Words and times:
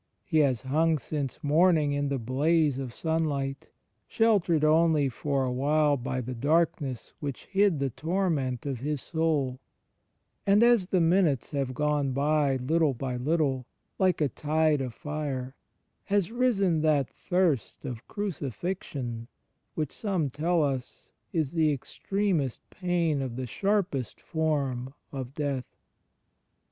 He 0.25 0.39
has 0.39 0.63
hung 0.63 0.97
since 0.97 1.43
morn 1.43 1.77
ing 1.77 1.91
in 1.91 2.09
the 2.09 2.17
blaze 2.17 2.79
of 2.79 2.91
sunlight, 2.91 3.67
sheltered 4.07 4.63
only 4.63 5.09
for 5.09 5.43
a 5.45 5.51
while 5.51 5.95
by 5.95 6.21
the 6.21 6.33
darkness 6.33 7.13
which 7.19 7.45
hid 7.45 7.77
the 7.77 7.91
torment 7.91 8.65
of 8.65 8.79
His 8.79 8.99
Soul; 8.99 9.59
and 10.47 10.63
as 10.63 10.87
the 10.87 10.99
minutes 11.01 11.51
have 11.51 11.75
gone 11.75 12.13
by, 12.13 12.55
little 12.55 12.95
by 12.95 13.15
little, 13.15 13.67
like 13.99 14.21
a 14.21 14.27
tide 14.27 14.81
of 14.81 14.95
fire, 14.95 15.53
has 16.05 16.31
risen 16.31 16.81
that 16.81 17.07
thirst 17.07 17.85
of 17.85 18.07
Crucifixion 18.07 19.27
which, 19.75 19.91
some 19.95 20.31
tell 20.31 20.63
us, 20.63 21.11
is 21.31 21.51
the 21.51 21.71
extremest 21.71 22.67
pain 22.71 23.21
of 23.21 23.35
the 23.35 23.45
sharpest 23.45 24.19
form 24.19 24.95
of 25.11 25.35
death. 25.35 25.75